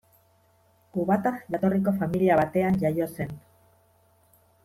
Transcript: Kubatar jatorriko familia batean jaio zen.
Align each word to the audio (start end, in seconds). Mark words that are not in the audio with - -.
Kubatar 0.95 1.35
jatorriko 1.55 1.93
familia 1.99 2.39
batean 2.41 2.81
jaio 2.85 3.09
zen. 3.19 3.37